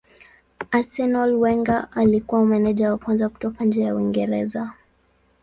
[0.71, 4.73] Arsenal Wenger alikuwa meneja wa kwanza kutoka nje ya Uingereza.